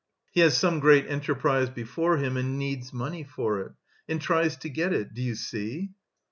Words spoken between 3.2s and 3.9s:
for it...